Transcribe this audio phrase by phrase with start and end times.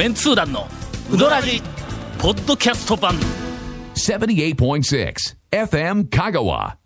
[0.00, 0.66] メンツー団の
[1.12, 1.60] ウドラジ
[2.18, 3.16] ポッドキャスト版。
[3.94, 5.14] 78.6
[5.50, 6.76] FM Kagawa.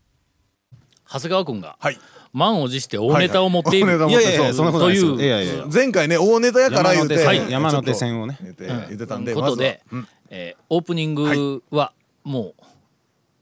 [1.08, 1.98] 長谷川君がはい。
[2.32, 4.10] 満を持して大ネタを持っている、はいはい。
[4.10, 5.16] いやいやいやそんなことないですよ。
[5.16, 5.68] という。
[5.72, 7.52] 前回ね大ネタやから言うて山手線はい。
[7.52, 8.54] 山手線をね言っ
[8.98, 10.08] てたんでことで、まずは。
[10.30, 11.92] えーオープニングは
[12.24, 12.64] もう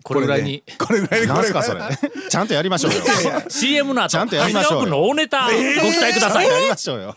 [0.03, 1.41] これぐらいに、これぐらいにこれぐらい。
[1.41, 1.81] なんすかそれ。
[2.29, 3.01] ちゃんとやりましょうよ。
[3.49, 4.91] CM の後ちゃんとや長谷りましょうよ。
[4.91, 7.17] 川君の大ネタご期待ください、やりましょうよ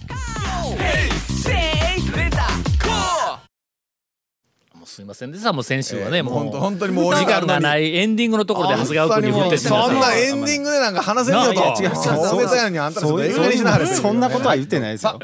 [4.91, 5.53] すいませんでした。
[5.53, 11.53] もう先週はね、もう本当本当にもうお時間がなないいエンディングのところで長谷川君に振ってそんうなエンディングでなんか話せんよと。
[11.53, 11.91] 違う違う。
[11.93, 15.17] 大ネタやのにあんそんなことは言ってないですよ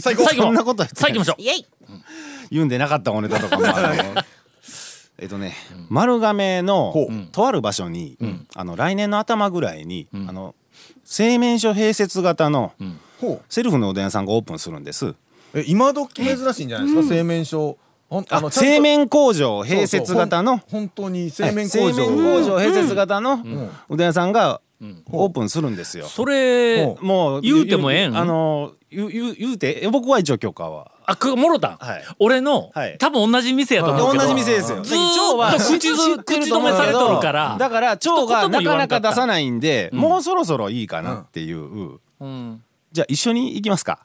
[0.00, 1.66] 最後最後そんなことは言ってさあ行きましょうイエイ
[2.50, 3.64] 言うんでなかったおネタとかも
[5.18, 5.54] えっとね
[5.88, 6.92] 丸亀の
[7.30, 8.18] とある場所に
[8.56, 10.56] あの来年の頭ぐらいにあの
[11.04, 12.72] 製麺所併設型の
[13.48, 15.14] セルフのおでん屋さんがオープンするんです
[15.54, 17.78] え今時珍しいんじゃないですか製麺所
[18.30, 20.58] あの製麺工場併設型の。
[20.58, 23.40] 本当に製麺工製場麺工場併設型の
[23.88, 24.00] うどん。
[24.00, 24.60] 屋さんが
[25.10, 26.06] オープンするんですよ。
[26.06, 28.16] それほもう言うてもええん？
[28.16, 30.90] あの言う言う言うてえ僕は一応許可は。
[31.04, 32.04] あくもろたん、はい。
[32.20, 32.96] 俺の、はい。
[32.98, 34.24] 多分同じ店やと思うけど。
[34.24, 34.82] 同じ店ですよ。
[34.82, 37.56] ずーっと口ず口止めされとるから。
[37.58, 41.98] だから蝶がなかなか出さい、ないんで、もうそろそろいいかなっていう。
[42.20, 43.98] うん、じゃあ一緒に行きますか。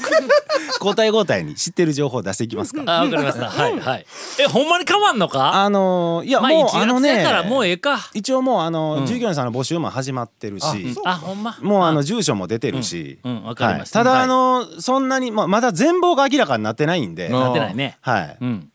[0.78, 2.82] 交代交代に知ってる情報を出していきますか。
[2.86, 3.48] あわかりました。
[3.48, 4.06] はいはい。
[4.40, 5.54] えほんまに変わんのか？
[5.54, 8.08] あのいや、まあ1もうあのねからもうええか。
[8.14, 10.66] 一応もうあの、従業員さんの募集も始まってるし。
[11.04, 11.56] あほんま？
[11.60, 14.00] もうあの住所も出てるし、うんうんわかりました。
[14.00, 14.06] はい。
[14.06, 14.24] ただはい。
[14.24, 17.98] あのそんなにまあまだ全貌が明らかになってないんで、あなってないね。
[18.00, 18.70] はい、うん。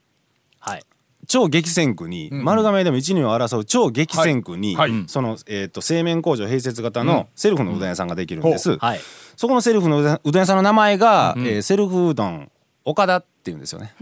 [0.60, 0.84] はい。
[1.28, 8.78] 超激戦区に、丸亀でも一二を争う超激戦区に、そのえっ、と製麺工場併設型のセルフのうどん屋さんができるんです。
[8.78, 9.00] はい
[9.36, 12.50] そこのセルフのうどん屋さんの名前が、えーセルフうどん
[12.86, 13.94] 岡田っていうんですよね。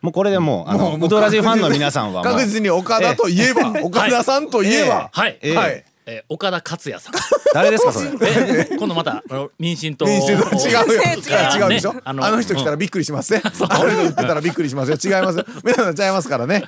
[0.00, 3.52] もうこれでもうあのもうもううどらじファンの皆さんは確実に岡田といえ。
[3.52, 5.10] ば 岡田さんといえば。
[5.12, 5.56] はい、ええ。
[5.56, 5.84] はい。
[6.06, 7.14] えー岡田克也さん。
[7.52, 8.08] 誰ですかそれ？
[8.70, 10.06] え今度またあの民進党。
[10.06, 10.56] 民主 党。
[10.56, 10.80] 違うよ。
[10.94, 11.92] 違うでしょ？
[11.92, 12.00] ね。
[12.04, 13.42] あの人来たらびっくりしますね。
[13.44, 14.96] あの人言ってたらびっくりしますよ。
[15.02, 16.64] 違います皆さん違いますからね。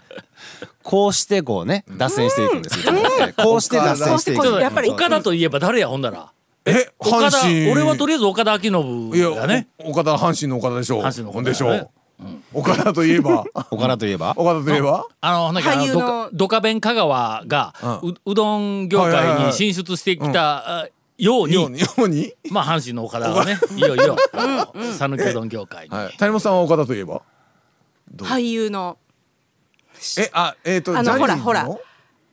[0.83, 2.87] こうしてこうね脱線していくんです。
[2.87, 2.93] よ。
[3.43, 4.47] こうして脱線していく。
[4.61, 6.33] やっぱり岡田といえば誰やほんだら
[6.67, 7.71] え岡田阪神。
[7.73, 9.69] 俺はとりあえず岡田彰信いやだね。
[9.79, 11.03] お岡田阪神の岡田でしょう。
[11.03, 11.91] 阪神の岡田でしょう。
[12.53, 13.45] 岡田といえば。
[13.71, 14.35] 岡田といえば？
[14.37, 15.07] 岡田といえば？
[15.23, 16.01] あのなんかあの俳優の。
[16.01, 21.55] ドカドカベン香川がううどん業界に進出してきたあように。
[21.55, 22.33] ようにように？
[22.51, 23.59] まあ阪神の岡田はね。
[23.77, 24.17] いよいよ。
[24.99, 25.97] 讃岐うどん業界に。
[25.97, 26.17] はい。
[26.19, 27.23] 谷本さんは岡田といえば？
[28.19, 28.99] 俳優の。
[30.19, 31.65] えあえっとあのジャニーズほら。
[31.65, 31.81] ほの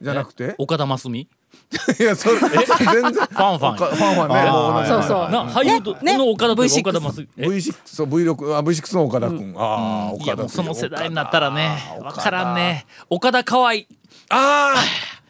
[0.01, 0.53] じゃなくて？
[0.57, 1.27] 岡田真澄？
[2.00, 3.11] いやそれ全然。
[3.13, 4.88] フファンファンファンファンね。
[4.88, 5.29] そうそう。
[5.29, 12.85] な俳優とねの岡田といえば V6 岡田真澄え？V6 そう V6 あ V6 の岡田君ああ岡田その世代になったらね岡田分からんね。
[13.09, 13.75] 岡田河合あ
[14.29, 14.75] あ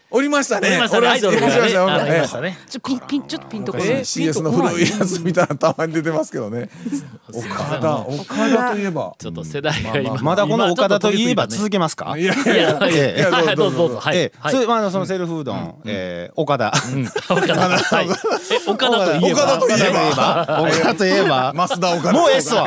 [0.10, 0.70] おりましたね。
[0.70, 1.08] おりましたね。
[1.10, 1.48] アイドルが
[2.42, 2.58] ね。
[2.70, 4.02] ちょピンピンちょっとピンとこえない。
[4.02, 6.70] CS の古いやつみたいなのたまに出てますけどね。
[7.34, 9.14] 岡田岡田といえば。
[9.20, 12.16] ちょっと世代が今まだこの岡田といえば続けけますか？
[12.18, 12.54] いやいや
[12.90, 13.78] いやどうぞ。
[13.80, 14.00] どうぞ。
[14.00, 14.54] はいええはい。
[14.54, 16.72] それまあそのセルフうどん、えー岡田。
[17.30, 18.08] 岡田はい。
[18.08, 19.42] え岡田といえば。
[19.44, 20.62] 岡田といえば。
[20.62, 21.54] 岡田といえば。
[21.54, 22.66] 増田岡田もうええっすわ。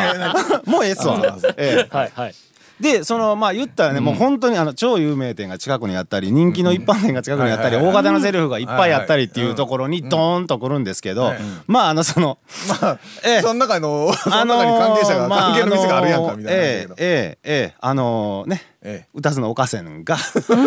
[0.67, 1.19] もうええっすわ。
[1.57, 2.35] ええはいはい
[2.81, 11.33] でそのまあ言ったらね、もう本当にあの超有名店が近くにあったり人気の一般店が近くにあったり、うん大型のセルフがいっぱいあったりっていうところにドーンと来るんですけど、
[11.67, 12.39] まああのその、
[13.25, 13.43] ええ。
[13.43, 19.09] その中のその中に関係者が関係の店があるやんかみたいなええええええあのね、ええ。
[19.15, 20.17] 歌津の岡線が。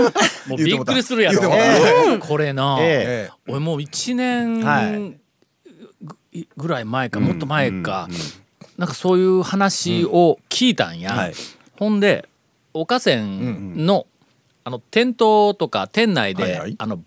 [0.47, 1.41] もうびっくりするやろ。
[1.41, 2.77] 言うてもこれな。
[2.79, 3.31] ええ。
[3.47, 5.19] 俺もう1は年
[6.03, 6.17] ぐ
[6.57, 8.07] ぐらい前かもっと前か。
[8.77, 11.13] なんかそういう話を聞いたんや。
[11.13, 11.33] はい
[11.77, 12.27] ほんで
[12.73, 14.07] 岡線の
[14.63, 16.75] あの店頭とか店内ではいはい。
[16.77, 16.99] あの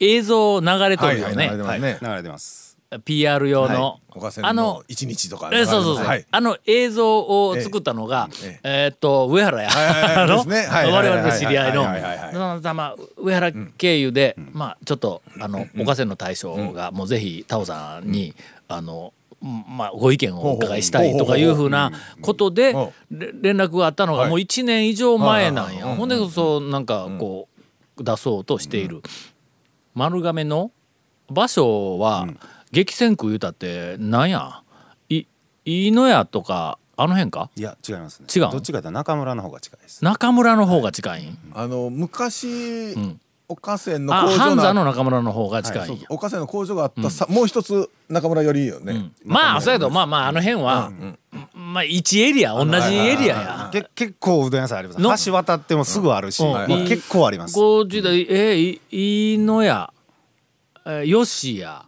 [0.00, 1.98] 映像流れとるよはいねはい流れてますね。
[2.02, 2.64] 流れてます。
[3.04, 4.00] PR 用の。
[4.10, 6.26] 岡線あのの一日とかえそうそうそう、はい。
[6.30, 8.88] あの映像を作ったのが、ええ。
[8.92, 10.56] ーっと上原や、はいはいね。
[10.56, 12.60] はいはいはい我々の知り合いの。
[12.60, 18.34] たま上原経由で、まあちょっとあの岡線の大将がもうぜひタオさんに、
[18.68, 21.92] あのうんまあ、ご意見をお伺いしたいとかいうふうな
[22.22, 22.72] ことで
[23.10, 25.86] 連絡があったのがもう1年以上前なんや。
[25.94, 27.48] ほんでそうなんかこ
[27.98, 29.02] う出そうとしている。
[29.94, 30.72] 丸亀の
[31.30, 32.26] 場所は
[32.72, 34.62] 激戦区言うたってなんや？
[35.10, 35.26] い
[35.64, 37.50] 飯野屋とかあの辺か？
[37.54, 38.26] いや違いますね。
[38.34, 40.02] 違うどっちかと中村の方が近いです。
[40.04, 41.38] 中村の方が近いん？
[41.54, 43.20] あの昔、ん
[43.54, 45.78] 岡線のあ工場半山のの中村の方が近い。
[45.78, 46.06] んやそうそう。
[46.10, 50.90] 岡線の工場があったさ、もう一つ中村よりいいよね、まあそうやけどまあまああの辺は、
[51.54, 53.70] まあ1エリア同じエリアや。
[53.72, 55.00] け結構うどん屋さんあります。
[55.00, 55.16] の？
[55.24, 56.52] 橋渡ってもすぐあるし、うん。
[56.52, 57.54] まあ結構あります。
[57.54, 59.92] こう時代えー、い飯野屋、
[60.84, 61.84] えー、吉屋、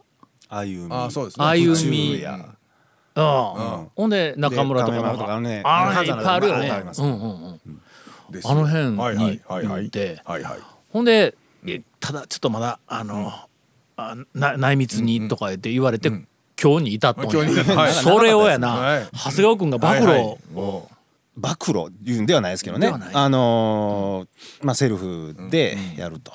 [0.49, 1.47] 歩みあそうですね。
[1.47, 2.39] 歩中み、や
[3.17, 6.71] うん、ほんで中村とかとかねあの辺いっぱいあるよね。
[8.45, 9.83] あの辺にはいはいはいはい。
[9.85, 10.23] 行って。
[10.25, 10.61] はいはい
[10.93, 11.35] ほんでえ
[12.01, 13.33] ただちょっとまだあの、
[13.97, 16.09] あな内密にとか言って言われて、
[16.63, 19.09] 今日に至ったんそれをやな、はい。
[19.13, 20.39] 長谷川君が暴露を、はいはい。
[20.53, 20.91] も
[21.37, 22.89] 暴露言うんではないですけどね。
[23.13, 26.33] あのーまあセルフでやると、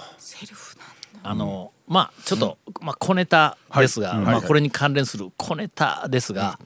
[1.23, 6.59] あのまあちょっと、まあ小ネタですが、まあこれに関連する小ネタですが、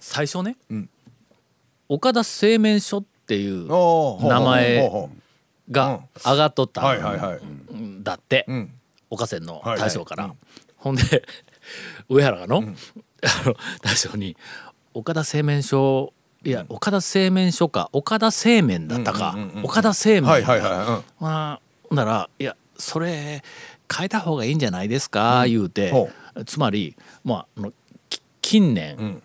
[0.00, 0.88] 最初ね、ん。
[1.88, 3.66] 岡田製麺所っていう。
[3.68, 5.10] 名前
[5.70, 7.74] が上がっとっうたはいはいはい。
[7.74, 8.72] んだって、ん。
[9.10, 10.32] 岡線のはい大将から、うん
[10.76, 11.02] ほんで
[12.08, 12.62] 上原がの,、あ
[13.44, 14.34] の大将に
[14.94, 20.30] 「岡田製麺所いや岡田製麺所か岡田製麺だったか、岡田製麺。
[20.30, 21.04] はいはいはいうん。
[21.20, 23.42] まあほんなら「いやそれ
[23.94, 26.08] 変えた方がいいんじゃないですか」言うて、ほ
[26.46, 27.68] つまりまあ
[28.40, 29.22] 近年、ん。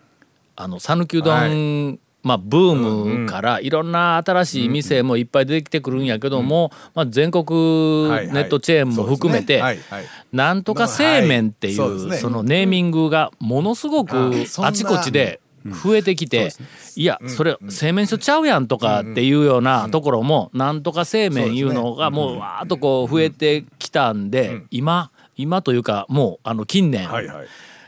[0.56, 2.74] あの讃岐うどん、まあ、ブー
[3.20, 9.62] ムからいろんな新しい店もいっぱい出てきてくるんやけども、まあ、全国ネットチェーンも含めて、
[10.32, 15.38] なんとか製麺っていうそのネーミングがものすごくあちこちで
[15.84, 16.50] 増えてきて、
[16.96, 27.08] いやそれ製麺所ちゃうやんとかっていうようなところもなんとか製麺いうのがもうわーっとこう増えてきたんで今今というかもうあの近年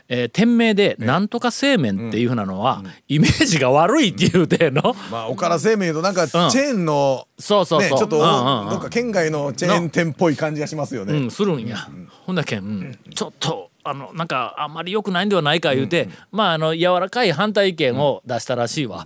[0.09, 4.95] えー店名で「なんとか製麺」っていうふうなのはイメージが悪いっていうての。
[5.11, 7.91] まあ岡田製麺となんかチェーンのそうそうそう。
[7.91, 8.69] ねちょっとうんうんうん。
[8.71, 11.13] どっか県外のチェーン店っぽい感じがしますよね。
[11.13, 11.87] うん、するんや。
[12.25, 12.99] ほんだけん、うん。
[13.13, 19.05] ちょっとあのなんかあんまり良くないんではないか言うて、まああの柔らかい反対意見を出したらしいわ。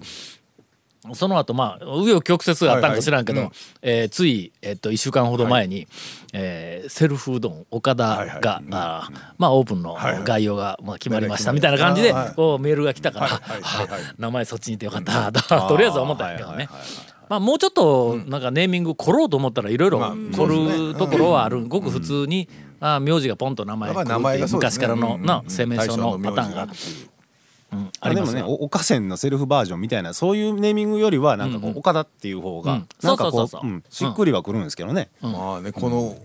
[1.14, 3.56] その後まあ紆余曲折があったんか知らんけど、はいはい。
[3.82, 5.88] えーつい、えっと1週間ほど前に、
[6.32, 8.40] えーセルフうどん岡田が、はいはい。
[8.46, 10.24] あーまあオープンのはいはい。
[10.24, 13.88] 概要が、まあ、決まりましたみたいな感じで、はいこうメールが来たから、はいはい。
[13.88, 16.70] はい名前そっちにいてよかったと とりあえずは思ったんやけどね。
[17.30, 22.48] まあ、もうちょっとなんかネーミング凝ろうと思ったらいろいろまあ凝るところはある、ごく普通に、
[22.80, 24.58] あ名字がポンと名前がそうですね。
[24.58, 25.26] 昔からの、うん。
[25.26, 26.68] な製麺所のパターンが、
[27.74, 27.92] うん。
[28.00, 28.44] ありでもね。
[28.44, 32.88] お岡線のセルフバージョンみたいなそういうネーミングよりはなんかこう岡田っていう方がうん。
[33.02, 33.70] なんかこそうそうそうそう。
[33.70, 36.18] ううんしっくりはくるんですけどね、まあねこの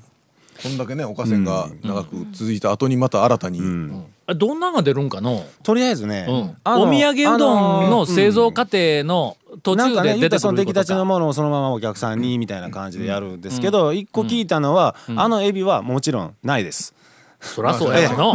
[0.63, 3.61] こんだけね岡線が長く続いた後にまた新たに。
[4.27, 11.05] あどんなんが出るんかの、とりあえずね、うん、あのお土産うどんの製造過程の途なんか中で出てね言ったらそくることの出来たちのか。
[11.07, 16.95] ものをそのままお客さんにみたいな感じでやるんですけど一個聞いたのはあのエビはもちろんないです。
[17.41, 18.35] そらそうやわの。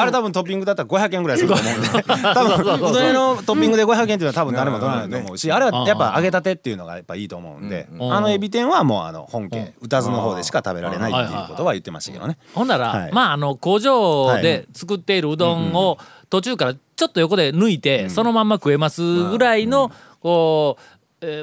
[0.00, 1.80] あれ多分トッピングだったら500円ぐらいすると思うん。
[1.82, 1.88] で
[2.34, 8.12] 多分うどん屋のトッピングで500円っていうのは多分誰も取らないと思うしあれはやっぱ揚げたてっていうのがやっぱいいと思うんでん。
[8.12, 12.38] あのエビ天はもうあの本家宇多津の方でしか食べられないっていうことは言ってましたけどね。
[12.54, 13.12] ほんなら、はい。
[13.12, 15.98] まああの工場で作っているうどんを
[16.30, 19.90] 途中からちょっと横で抜いて、そのまんま食えますぐらいの、
[20.20, 20.95] こう、えー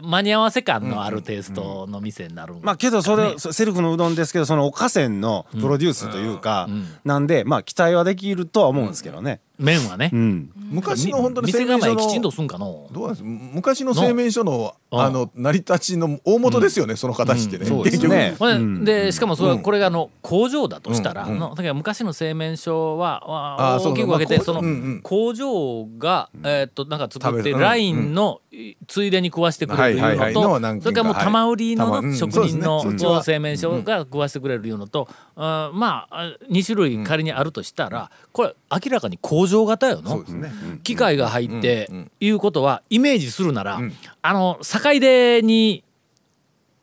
[0.03, 6.69] 間に合わせ感のあるテイストの店になるんまあけどそれセルフのうどんですけどそのおかせんのプロデュースというか
[7.03, 9.41] なんでまあ期待はできるとは思うんですけどね。
[9.63, 10.51] 麺はね、うん。
[10.55, 12.87] 昔の本当に店製麺所構えきちんとのすんかの。
[12.91, 13.23] どうなんです？
[13.23, 14.99] 昔の製麺所のうん。
[14.99, 17.65] あの成り立ちの大元ですよねその形ってね。
[17.65, 18.35] そうです結局ね。
[18.39, 18.85] でうん。
[18.85, 19.61] でしかもそれ、うん。
[19.61, 21.33] これがあの工場だとしたら、うん。
[21.33, 21.39] うん。
[21.39, 30.17] のだから昔の製麺所は大きく分けてまあその工場が、えーっとなんか作ってラインのいついでに食わしてくれるいうはいはい。
[30.17, 40.23] はいのとそれからもう玉売りの職人の製麺所が食わしてくれるいうのと、あーまあ2種類仮にあるとしたらこれ明らかに工場型よの。
[40.23, 40.51] ね。
[40.83, 41.97] 機械が入ってうん。
[41.97, 42.11] うん。
[42.19, 43.93] いうことはイメージするなら、ん。
[44.21, 45.83] あの境出に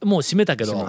[0.02, 0.86] もう閉めたけど、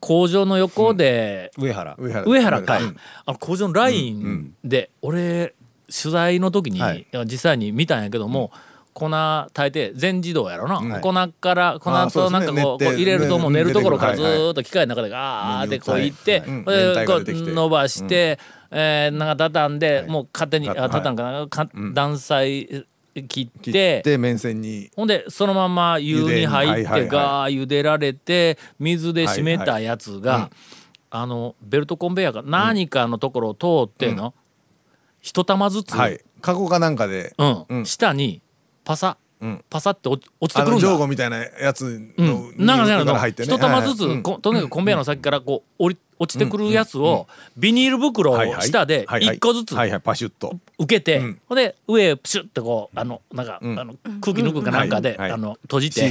[0.00, 1.94] 工場の横で、上原。
[1.98, 2.62] 上原上原。
[2.62, 2.96] か、うん。
[3.26, 5.54] あの工場のラインで、俺
[5.90, 7.06] 取材の時に、はい。
[7.24, 8.50] 実際に見たんやけども、
[8.96, 9.10] 粉
[9.52, 16.08] 炊いて全自動やろな、はい粉から粉となんかこう入れるともうね練るところからずっと機械の中でガーってこうい。
[16.08, 18.38] って、これう伸ばして、
[18.70, 20.06] えーなんか畳んで、はい。
[20.08, 23.72] もう勝手に、畳んかな、か断裁切っ切っ
[24.02, 24.02] て
[24.94, 30.50] ほんでそのまま湯に入ってガー茹でられて水で締めたやつが、
[31.10, 34.34] あのベルトコンベヤーか何かのところを通っての、
[35.20, 36.20] 一玉ずつ、はい。
[36.40, 37.34] カゴかなんかで。
[37.38, 37.64] うん。
[37.68, 37.86] うん。
[37.86, 38.42] 下に
[38.86, 39.64] パサ、うん。
[39.68, 40.88] パサって落ちてくるんだ。
[40.88, 41.84] 上後みたいなやつ
[42.16, 50.56] うのん、なんかねあのか一玉ずつ、とにかくコンベヤーの先からこう降り落ちてくるやつを、ビニール袋を下で一個ずつパシュッと。
[50.78, 51.40] 受けて、うん。
[51.48, 53.78] ほんで上プシュッてこうあのなんか、ん。
[53.78, 56.02] あの空気抜くかなんかで、あの閉じて。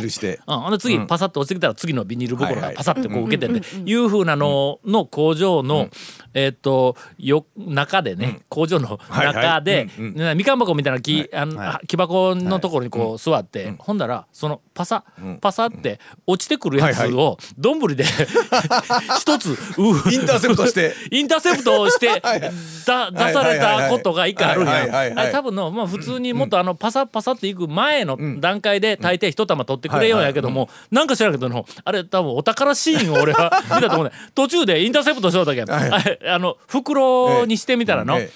[0.47, 1.07] ほんで次うん。
[1.07, 5.89] パサッと落ちてきたら次のビニール袋がパサッてこう受けてっていうふうなのの工場の、
[6.33, 9.89] えっ、とよ中でね、工場の中で、
[10.35, 15.03] みかん箱みたいな木,、あのは木箱のところにこう座って、ほんだらそのパサ、
[15.41, 18.03] パサって落ちてくるやつはいを丼で
[19.19, 20.93] 一つう インターセプトして。
[21.11, 25.31] インターセプトをして だ出されたことが一回あるんや。
[25.31, 34.11] 多分のまあ普通にもっとあのパサパサっていく前の段階で大抵一玉取ってくれようやけどもなんか知らんけどのあれ多分お宝シーンを俺は見たと思うね。
[34.33, 35.65] 途中でインターセプトしようだけん。
[35.65, 36.19] はい。
[36.27, 38.29] あの袋にしてみたらのえ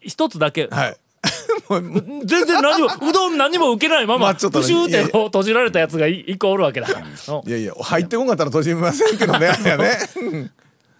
[0.00, 0.68] 一つだけ。
[0.70, 0.96] はい。
[2.24, 4.66] 全然何もうどん何も受けないままプシ まあちょっとね。
[4.66, 6.88] ューって閉じられたやつがい一個おるわけだ。
[6.88, 9.98] うんいやいや入ってこんかったら閉じませんけどねあれやね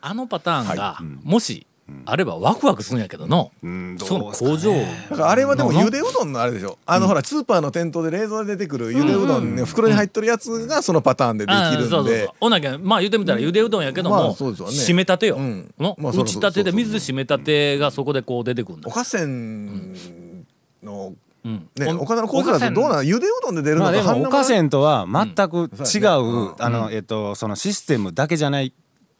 [0.06, 1.66] あのパターンがもし
[2.06, 3.96] あればワクワクするんやけどのん。
[3.96, 4.72] どうその工場
[5.10, 6.78] だからあれはでもゆでうどんのあれでしょ。
[6.86, 14.72] あのほらスーパーの店頭で冷蔵で出てくるゆでうどんね袋に入っとるやつがそのパターンでできるあーそうんそうそうでほなきゃまあ言ってみたらゆでうどんやけども、まあそうですよね。
[14.72, 15.40] 締めたてよ、う。
[15.40, 15.74] ん。
[15.78, 15.94] の？
[15.98, 18.80] まあそう打ちたてで水で締めたてがそこでこう出てくるん。
[18.80, 19.92] だおかせん
[20.82, 21.12] の
[21.44, 21.68] うん。
[21.76, 26.46] ねお岡田のコースだとどうなのゆでうどんで出るのまあでもおかせんんとは全く違うん。
[26.52, 28.72] うあのえっとそのシステムだけじゃない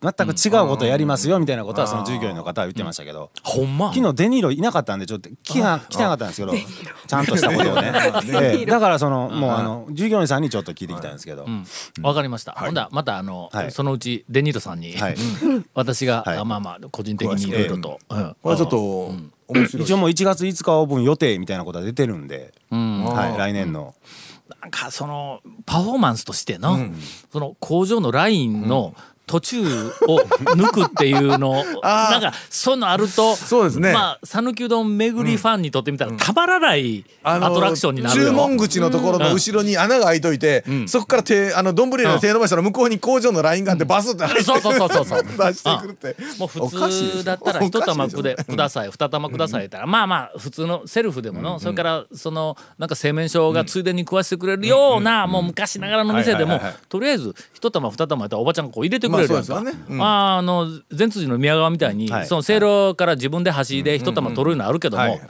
[0.04, 3.30] 全く違うことをやりますよみたいなことはその従業員の方は言ってましたけど。
[3.42, 3.92] ほんま？
[3.92, 6.52] 昨日デニーロいなかったんでちょっと来な来てなかったんですけど
[7.06, 7.92] ちゃんとしたことをね。
[8.32, 8.66] ええ。
[8.66, 11.44] だからそのもうあの従業員さんにちょっと聞いてきたんですけど。
[11.44, 11.64] うん。
[12.02, 13.70] わかりました、ほんだらまたあの、はい。
[13.70, 15.16] そのうちデニーロさんに、はい。
[15.74, 16.38] 私が、はい。
[16.38, 18.36] あまあまあ個人的にいろいろと、うん。
[18.42, 19.12] これはちょっと
[19.78, 23.04] 一応もう1月5日オープン予定みたいなことは出てるんでうん。
[23.04, 23.94] はい来年の。
[24.60, 26.78] なんかそのパフォーマンスとしての、
[27.32, 28.94] その工場のラインの
[29.26, 29.62] 途中
[30.06, 30.18] を
[30.56, 31.64] 抜くっていうの。
[31.82, 33.92] なんかそういうのあるとそうですね。
[33.92, 38.28] まあ讃岐うどん巡りファンにとってみたらたまらないアトラクションになるよ。
[38.28, 45.24] 注文口のところの後ろに穴が開いといて、そこから手あの丼に手伸ばしたら向こうに工場のラインがあってバスって入って、そうそうそうそうそう。
[45.24, 46.16] 出してくるって。
[46.38, 49.86] もう普通だったら一玉くでください二玉くださいったら。
[49.86, 59.72] まあまあ普通のセルフでものそれからそのなんか製麺所がついでに食わしてくれるようなもう昔ながらの店でもとりあえず一玉二玉やったらおばちゃんがこう入れてくれるやんね。
[59.88, 59.98] うん。
[59.98, 60.04] ま
[60.34, 62.26] ああの善通寺の宮川みたいにはい。
[62.26, 65.20] そのせいろから自分で箸で一玉取るのあるけどもはい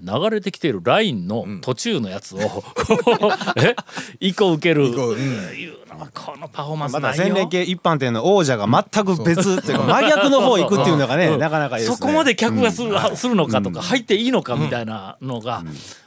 [0.00, 2.38] 流れてきているラインの途中のやつを
[3.58, 3.74] え？
[4.20, 4.94] 一個受ける。
[4.94, 5.18] 個うん。
[5.18, 11.82] いうのはこのパフォーマンスまた洗礼系一般店の王者が全く別っていうか真逆の方行くっていうのがねなかなかね。
[11.82, 15.64] そこまで客がする,、するのかとか、入っていいのかみたいなのが、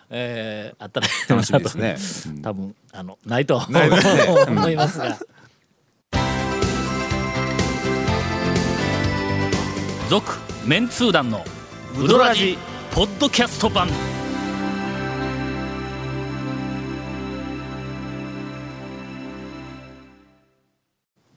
[0.10, 2.42] えーあったら楽しみですね。
[2.42, 3.58] 多分あのないと
[4.48, 5.18] 思いますが。
[10.12, 10.30] 続
[10.66, 11.46] メンツー団の
[11.98, 12.58] ウドラジ
[12.94, 13.88] ポッドキャスト版。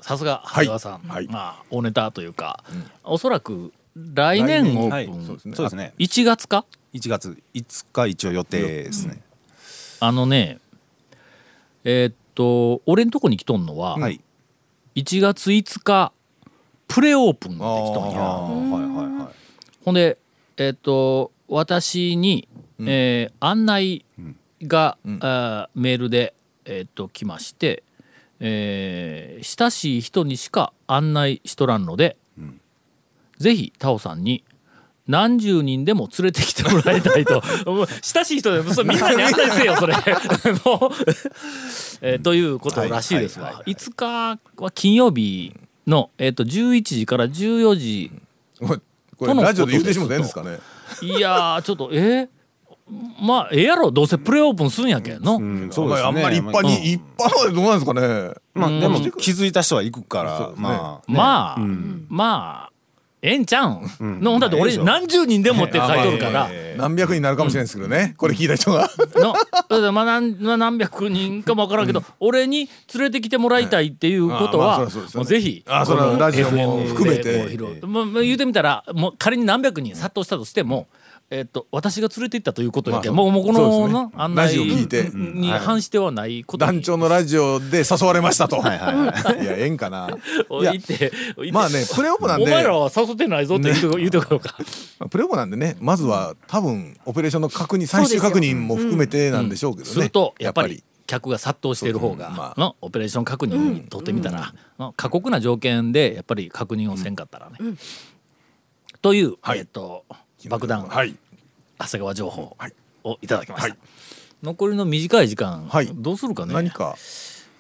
[0.01, 1.29] さすが長谷川さん、はい。
[1.29, 2.65] まあ大ネタというか、
[3.05, 5.07] おそらく来年オーはい。
[5.07, 5.55] プン、そうですね。
[5.55, 5.95] そうですね。
[5.99, 9.23] 1月か？1月5日一応予定ですね。
[10.01, 10.59] あのね
[11.85, 14.21] えーっと俺んとこに来とんのは、はい。
[14.97, 16.13] 1月5日
[16.95, 19.35] プレオープンって来とんあやあはいはいはい。
[19.85, 20.17] ほんで
[20.57, 22.47] えーっと私に、
[22.79, 24.05] えー案内
[24.63, 26.35] が、あーメールで、
[26.65, 27.83] えーっと来まして、
[28.39, 32.17] えー親しい人にしか案内しとらんので、
[33.39, 34.45] ぜひタオさんに
[35.09, 37.43] 何十人でも連れてきてもらいたいと。
[38.15, 39.95] 親しい人でそれみんなに案内せよそれ。
[40.65, 40.91] もう、
[42.03, 45.53] えーということらしいですわ、5日は金曜日
[45.87, 48.11] の、えー、と11時から14時
[49.17, 50.59] これラジオで言うてしもてんですかね？
[51.03, 52.29] いやーちょっとえー？
[53.21, 56.07] まあええやろどうせプレオープンするんやけんの、うんそうですね。
[56.07, 58.35] あんまり一般に、一般までどうなんですかね。
[58.53, 59.11] まあでもうん。
[59.13, 61.17] 気づいた人は行くからまあね。
[61.17, 62.07] まあ、うん。
[62.11, 62.73] まあ
[63.27, 64.41] ええんちゃうん、んのほん。
[64.41, 68.91] だって俺何十人でもって書いとるから、え何百人になるかもしれないですけどね、これ聞いた人が。
[69.17, 75.15] のだからまあ何まあ何百人かも分からんけど、俺に連れてきてもらいたいっていうことは、あまあそりゃそうです。
[75.15, 77.23] よねもうぜひあそれはこのラジオも FM 含めて。
[77.33, 80.87] でこう広いまあまあ言うてみたらもう仮に何百人殺到したとしても、
[81.31, 83.95] えっと私が連れて行ったということやけん、まあもうもうこのそうね。
[83.95, 86.73] な案内ラジオ聞いてに反してはないことに。
[86.73, 89.43] 団長のラジオで誘われましたと、はいはいはい。
[89.43, 90.09] いやええんかな。
[91.53, 92.45] まあねプレオポなんで。
[92.45, 94.57] お前らは誘ってないぞって言うとこ言うとこようか。
[95.09, 102.61] プレオポなんでねまずは多分オペレーションの確認最終確認も含めてなんでしょうけどね、するとやっぱり客が殺到している方がまあ。
[102.61, 107.59] のオペレーション確認にとってみたらの過酷な条件でやっぱり確認をせんかったらね。
[109.03, 109.59] という、はい。
[109.59, 110.05] えっと
[110.49, 110.87] 爆弾。
[110.87, 111.15] はい。
[111.79, 112.73] 長谷川情報はい。
[113.05, 113.69] をいただきました。
[113.69, 113.79] はい。
[114.43, 115.91] 残りの短い時間、はい。
[115.95, 116.55] どうするかね。
[116.55, 116.97] 何か。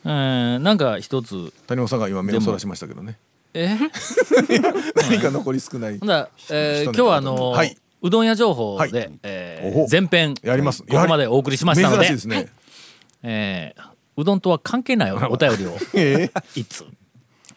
[0.04, 1.52] えーなんか一つ。
[1.66, 3.18] 谷本さんが今目をそらしましたけどね。
[3.54, 3.68] え？
[5.08, 7.76] 何か残り少ないだら、えー今日はあの、はい。
[8.02, 9.12] うどん屋情報で、はい。
[9.22, 10.82] えー前編やります。
[10.82, 12.06] ここまでお送りしましたので。
[12.06, 12.48] 珍しいですね、
[13.22, 16.84] えーうどんとは関係ないおお便りを え一通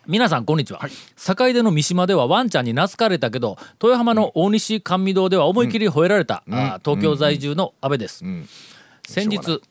[0.07, 0.79] 皆さんこんにちは、
[1.17, 8.47] 坂出の三島ではワンちゃんに懐かれたけど豊浜の大西甘味堂では思い切り吠えられた、あー東京在住の阿部です、ん。
[9.05, 9.61] 先日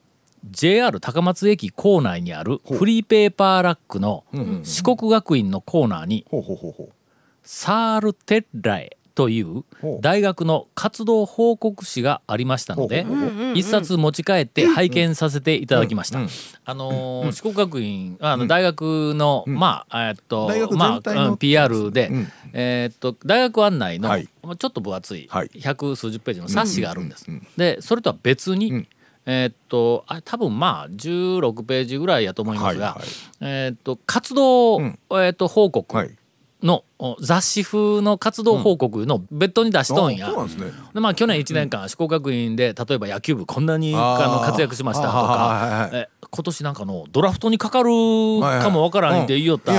[0.51, 4.25] JR 高松駅構内にあるフリーペーパーラックの
[4.63, 6.27] 四国学院のコーナーに
[7.43, 9.65] サールテッラエという
[10.03, 13.07] 大学の活動報告誌がありましたので
[13.55, 16.21] 一冊持ち帰って拝見させていただきました。
[16.67, 22.31] あのー四国学院あの大学のまあえっとまあうん PR でん。
[22.53, 25.51] えっと大学案内のちょっと分厚いはい。
[25.61, 27.27] 百数十ページの冊子があるんです。
[27.57, 28.87] でそれとは別に
[29.25, 33.07] えっとあ多分まあ16ページぐらいやと思いますがはいはい。
[33.41, 34.99] えっと活動ん。
[35.13, 36.11] えっと報告はい
[36.63, 40.31] のお雑誌風の活動報告の別途に出しとんや。
[40.95, 46.07] でまあ去年1年間四国学院で例えば野球部こんなにあの活躍しましたとはいはいはい。
[46.07, 49.73] か今年なんかのドラフトにかかるかもわからんって言いよった。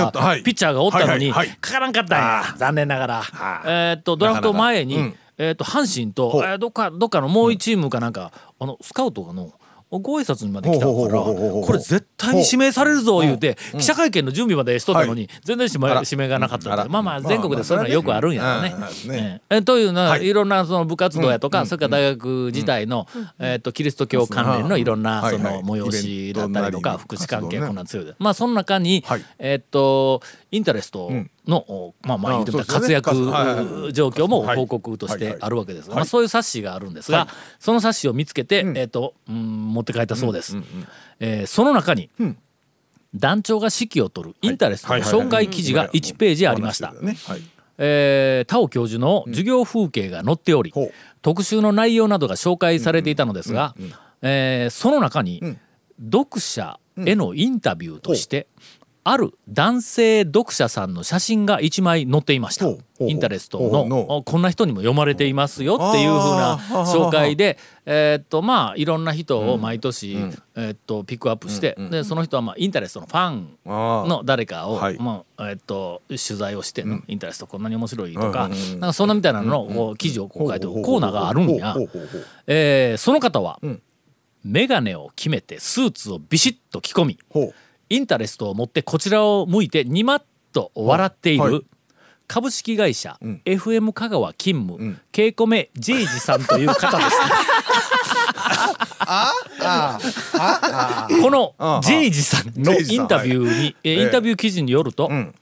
[0.44, 1.56] ピッチャーがおったのにはいはいはい。
[1.60, 2.54] かからんかったんや。
[2.56, 3.22] 残念ながら。
[3.66, 9.52] えーっとドラフト前にえーっと阪神とどっかどっかのもう一チームかなんかあのスカウトがの
[9.90, 19.20] ご挨拶にまで来たからこれ絶対に指名されるぞ言うて記者会見の準備までしとったのはに全然指名がなかったまあまあ全国でそういうのはよくあるんやろうね。
[19.20, 19.40] ね。
[19.50, 20.26] ええというのは、はい。
[20.26, 23.06] い、ろんなその部活動やとか、それから大学自体の、
[23.38, 29.24] えっとキリスト教関連のいろんなその催しだったりとか、福祉関係こんなん強いで、まあその中に、はい。
[29.38, 31.10] えっとインタレスト
[31.48, 34.56] の、おまあまあ言ってみたら活躍状況もはい。
[34.56, 35.96] 報告としてあるわけですが、はい。
[35.96, 37.28] まあそういう冊子があるんですが、はい。
[37.58, 40.56] その冊子を見つけて、えっと、うん、持って帰ったそうです。
[41.20, 42.10] えーその中に、
[43.14, 46.94] 団長が指揮を取るインタレストの紹介記事が1ページありました。
[47.80, 50.92] えー、田尾教授の授業風景が載っており、ほう。
[51.22, 53.74] 特集の内容などが紹介されていたのですが、
[54.20, 55.42] えーその中に、
[56.12, 58.48] 読者へのインタビューとして、
[59.10, 62.66] ある男性読者さんの写真が1枚載っていました。
[63.00, 64.22] インタレストの。
[64.22, 70.12] こんな人にも読まれていますよっていうふうな紹介でえーっとまあいろんな人を毎年、
[70.56, 74.98] えーっとピックアップして、でその人はまあインタレストのファンの誰かを、はい。
[74.98, 81.74] まあえっと取材をしての、インタレストこんなに面白いとか,、なんかそんなみたいなののこう記事をこう書いてるコーナーがあるんや。
[82.46, 83.80] えーその方は、ん。
[84.44, 87.18] 眼鏡を決めてスーツをビシッと着込み
[87.90, 90.22] インタレストを持ってこちらを向いてにまっ
[90.52, 91.62] と笑っている、はい。
[92.26, 93.40] 株式会社、ん。
[93.46, 95.00] FM 香川勤務、ん。
[95.12, 97.10] ケイコメジェイジさんという方です。
[101.22, 104.02] このあジェイジさんのインタビューに、えええ。
[104.02, 105.34] インタビュー記事によると、ん。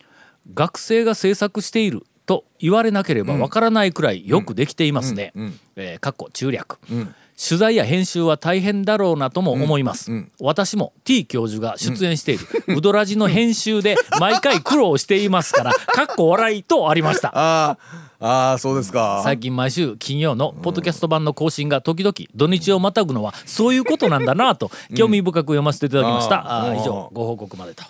[0.54, 5.32] 学生が制作していると言われなければわからないくらいよくできていますね。
[6.00, 17.32] かっこ中略、ん取材や編集は大変だろうなとも思います、うんうん私も T 教授が出演しているウドラジの編集で毎回苦労していますから かっこ笑いとありました。
[17.34, 18.06] あー
[18.52, 19.20] あーそうですか。
[19.24, 27.84] 最近毎週金曜のポッドキャスト版の更新が時々土日をまたぐのはそういうことなんだなと興味深く読ませていただきました、あーあー以上ご報告までと。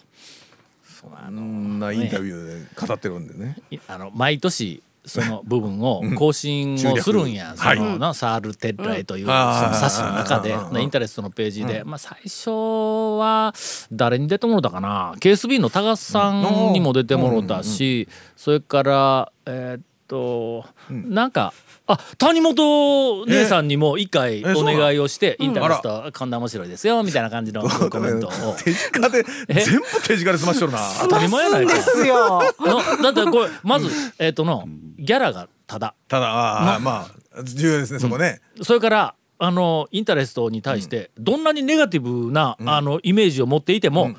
[1.01, 3.57] そんなインタビューで語ってるんでね。
[3.71, 10.83] いあの毎年その部分を更新をするんや、中略そのなサールテッライというその冊子の中でうん。
[10.83, 12.51] インタレストのページで、まあ、最初
[13.19, 13.55] は
[13.93, 15.15] 誰に出てもろたかな。
[15.21, 21.53] KSB の多賀さんにも出てもろたし、それからえーっと、なんか
[21.87, 28.31] あ谷本姉さんにも一回お願いをして、インタレストこんな面白いですよみたいな感じのコメントを。
[28.63, 30.79] 手近で 全部手近で済ましとるな。
[31.03, 31.75] 当たり前やないか。
[31.75, 32.43] ですよ。
[32.61, 33.89] のだってこれまず
[34.19, 34.65] えっ、との
[34.99, 38.41] ギャラがただただあーまあ重要ですねそこね。
[38.63, 44.15] それからあのインタレストに対してどんなにネガティブな、あのイメージを持っていても、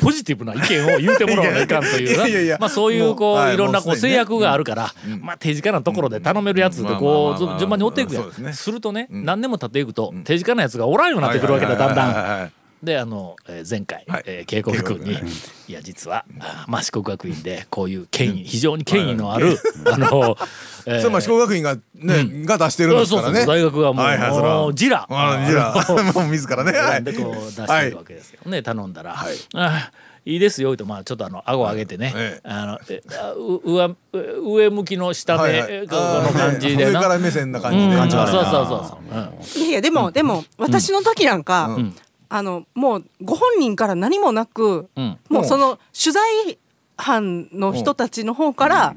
[0.00, 8.54] ポジティブな意見を言うてもらわないかんというまあそういうこう、いい、ろんなこう制約があるから、まあ手近なところで頼めるやつでこう順番に追っていくやん。
[8.54, 12.52] するとね、何年も経っていくと手近なやつがおらんようになってくるわけだだんだん。
[12.82, 14.22] であの、えー前回、はい。
[14.26, 15.26] えー警告君に警告
[15.68, 20.36] 「いや実はあーまあ四国学院でこういう権威非常に権威のある、あの、
[20.86, 23.26] えーそれまあ四国学院がねが出してるんですからね。
[23.26, 25.06] そうそうそう大学がもう,、はいはいそらもうジラ。
[25.08, 25.74] あジラ。
[26.14, 26.72] もう自らね。
[26.72, 27.04] はい。
[27.04, 28.62] でこう出してるわけですよ、ね。
[28.62, 29.34] 頼んだら「はい。
[29.54, 29.90] あ
[30.26, 32.48] いいですよ」とまあちょっとあの顎上げてね、ええ。
[32.48, 32.78] あの
[33.64, 35.86] 上う上向きの下目、はいはい。
[35.86, 37.00] この感じでな。
[37.00, 37.96] 上から目線な感うん、じで。
[37.96, 38.50] そうそう感じ悪いな。
[38.50, 41.94] そうそう、うんいやいやでもでも私の時なんか、ん
[42.30, 45.18] あのもうご本人から何もなく、うん。
[45.28, 46.58] もうその取材
[46.96, 48.94] 班の人たちの方から、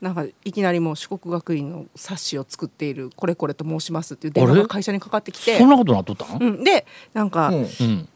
[0.00, 5.58] なんかいきなりもう四国学院の冊子を作っているこれこれと申しますっていう電話が会社にかかってきて。
[5.58, 7.56] そんなことなっとったん、うん、でなんか、うん。
[7.56, 8.08] うん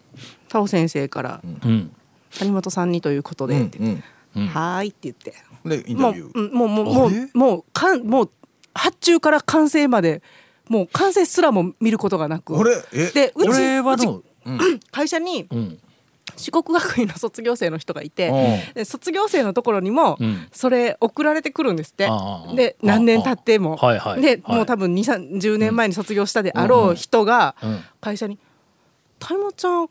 [0.49, 1.93] タオ先生からうん。
[2.39, 4.03] 谷本さんにということで、って言って
[4.37, 4.47] うん。
[4.47, 5.35] はーいって言って。
[5.93, 8.31] もうもうもうもうもうかんもう
[8.75, 10.23] 発注から完成まで
[10.69, 12.55] もう完成すらも見ることがなく。
[13.13, 14.23] でうちうちの、
[14.91, 15.79] 会社にうん。
[16.37, 20.47] 四国学院の卒業生の人がいて、卒業生のところにもうん。
[20.53, 22.09] それ送られてくるんですって、
[22.55, 24.43] で何年経っても、で、はい。
[24.45, 27.81] もう多分2 3 0年前に卒業したであろう人がうん。
[28.01, 28.39] 会社に
[29.29, 29.89] 「谷本ちゃん、ん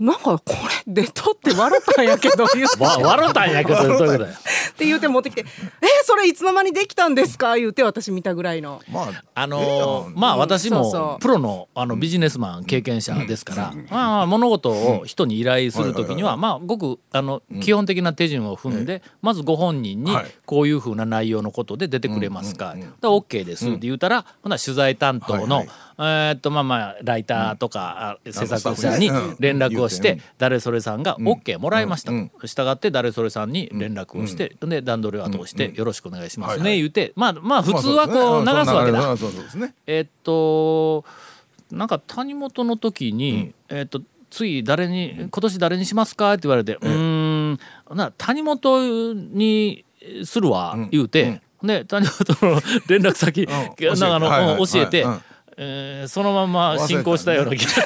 [0.00, 0.42] なんかこ
[0.86, 4.24] れ出とって笑ったんやけど」 言うわ笑ったんやけどどういうことだよ。
[4.24, 5.44] って言うて持ってきて
[5.82, 8.80] 「えそれいつの間にできたんですか?」言うて私見たぐらいの。
[8.90, 20.26] まああのまあ私もプロのあのビジネスマン経験者ですから、まあまあ物事を人に依頼する時にはまあごくあの基本的な手順を踏んでまずご本人にはい。
[20.46, 25.68] こういうふうな内容のことで出てくれますか、で OK ですって言うたらほな取材担当の、はい。
[25.98, 32.12] えーっとまあまあライターとか、あ制作あのスタッ者に連絡をして誰それさんが OK もらいました。
[32.12, 32.28] うん。
[32.28, 37.12] と従って誰それさんに連絡をしてで段取りを後押してよろしくお願いしますね言うて。
[37.16, 39.16] まあまあ普通はこう流すわけだ。
[39.86, 41.04] えっと
[41.70, 47.58] なんか谷本の時に、えっと次誰に今年誰にしますかって言われて、うーん
[47.94, 49.84] な谷本に
[50.24, 55.06] するわ、言うて、で谷本の連絡先、教えて
[55.60, 57.84] えーそのまま進行したような気が。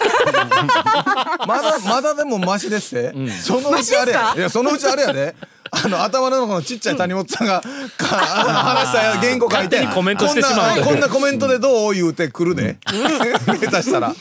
[1.47, 4.35] まだまだでもマシですって、そのうちあれや。
[4.37, 5.35] いやそのうちあれやで。
[5.75, 7.63] あの頭のこのちっちゃい谷本さんが、
[7.97, 9.87] か 話した原稿書いて。
[9.87, 14.15] コメントしてしまうこんなこんなコメントでどう言うてくるで、下手したら。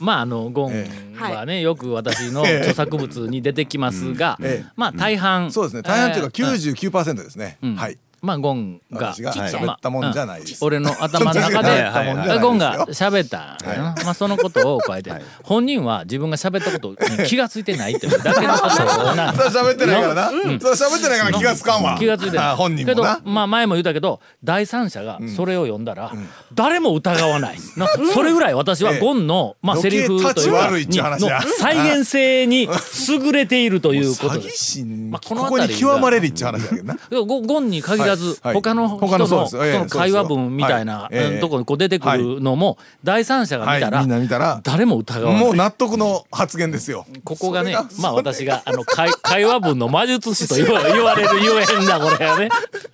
[0.00, 0.86] まああのゴン
[1.20, 4.72] はね、よく私の著作物に出てきますが、ええ。
[4.74, 5.82] まあ大半、そうですね。
[5.82, 6.90] 大半というかえー。
[6.90, 7.76] 99%ですね、うん。
[7.76, 9.14] はいまあゴンが。
[9.14, 10.42] 喋ったもんじゃない。
[10.60, 11.90] 俺の頭の中で、
[12.40, 13.58] ゴンが喋った
[14.04, 21.96] まあそのことを加えて、本人は自分が喋ったことに気がついてないっていうだけのことをな 喋ってないからな、それ喋ってないから気がつかんわ。
[21.98, 26.12] 気がついてないあ本人けどまあ前も言ったけど第三者がそれを読んだら、
[26.54, 27.56] 誰も疑わない。
[27.76, 29.00] なそれぐらい私はええ。
[29.00, 30.70] ゴンの、まあ、セリフというか
[31.18, 32.68] の再現性に
[33.08, 34.50] 優れているということで。
[34.50, 34.64] す。
[34.64, 36.98] 師、まあこここにの辺りが極まれりっちゅう話だけどな。
[37.26, 38.38] ゴゴンに限らず、はい。
[38.42, 43.80] はい他の人他ののその会話文みたいな、とこにこう出てくるのも、第三者が見
[44.28, 45.44] たら、誰も疑わない。
[45.44, 47.06] もう納得の発言ですよ。
[47.24, 52.48] ここがねまあ私があの会 会話文の魔術師と言わ言われるゆえんだこれはね。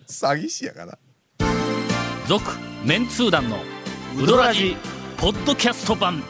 [0.09, 0.99] 詐欺師やから。
[2.27, 2.45] 続
[2.85, 3.59] メンツー団の
[4.21, 4.77] ウドラジ
[5.17, 6.23] ポッドキャスト版。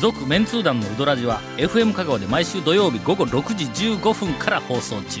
[0.00, 5.20] 続メンツー団のウドラジは FM 香川で毎週土曜日午後6時15分から放送中